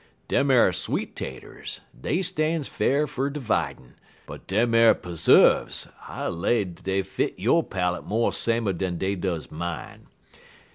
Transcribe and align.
Dem 0.27 0.49
ar 0.49 0.73
sweet 0.73 1.15
taters, 1.15 1.81
dey 2.01 2.23
stan's 2.23 2.67
fa'r 2.67 3.05
fer 3.05 3.29
dividjun, 3.29 3.93
but 4.25 4.47
dem 4.47 4.73
ar 4.73 4.95
puzzuv, 4.95 5.91
I 6.07 6.25
lay 6.25 6.63
dey 6.65 7.03
fit 7.03 7.37
yo' 7.37 7.61
palate 7.61 8.07
mo' 8.07 8.31
samer 8.31 8.73
dan 8.73 8.97
dey 8.97 9.13
does 9.13 9.51
mine. 9.51 10.07